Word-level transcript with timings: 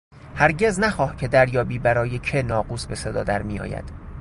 هرگز 0.35 0.79
نخواه 0.79 1.15
که 1.15 1.27
دریابی 1.27 1.79
برای 1.79 2.19
که 2.19 2.41
ناقوس 2.43 2.85
به 2.85 2.95
صدا 2.95 3.23
در 3.23 3.41
میآید... 3.41 3.83